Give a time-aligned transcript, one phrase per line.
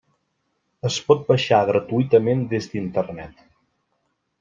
[0.89, 3.51] Es pot baixar gratuïtament des d'Internet.